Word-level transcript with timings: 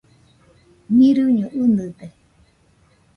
Mirɨño 0.97 1.45
ɨnɨde. 1.61 2.07